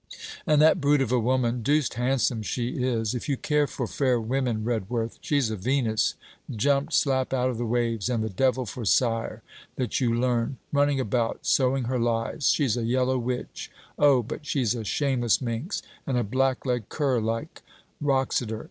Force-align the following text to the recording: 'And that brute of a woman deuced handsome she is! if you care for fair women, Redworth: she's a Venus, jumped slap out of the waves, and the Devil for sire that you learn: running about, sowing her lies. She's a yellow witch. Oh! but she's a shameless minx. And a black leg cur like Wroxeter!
'And 0.47 0.59
that 0.63 0.81
brute 0.81 1.01
of 1.01 1.11
a 1.11 1.19
woman 1.19 1.61
deuced 1.61 1.93
handsome 1.93 2.41
she 2.41 2.69
is! 2.69 3.13
if 3.13 3.29
you 3.29 3.37
care 3.37 3.67
for 3.67 3.85
fair 3.85 4.19
women, 4.19 4.63
Redworth: 4.63 5.19
she's 5.21 5.51
a 5.51 5.55
Venus, 5.55 6.15
jumped 6.49 6.91
slap 6.95 7.33
out 7.33 7.51
of 7.51 7.59
the 7.59 7.67
waves, 7.67 8.09
and 8.09 8.23
the 8.23 8.29
Devil 8.29 8.65
for 8.65 8.83
sire 8.83 9.43
that 9.75 9.99
you 10.01 10.11
learn: 10.11 10.57
running 10.73 10.99
about, 10.99 11.41
sowing 11.45 11.83
her 11.83 11.99
lies. 11.99 12.49
She's 12.49 12.75
a 12.75 12.83
yellow 12.83 13.19
witch. 13.19 13.69
Oh! 13.99 14.23
but 14.23 14.43
she's 14.43 14.73
a 14.73 14.83
shameless 14.83 15.39
minx. 15.39 15.83
And 16.07 16.17
a 16.17 16.23
black 16.23 16.65
leg 16.65 16.89
cur 16.89 17.19
like 17.19 17.61
Wroxeter! 18.01 18.59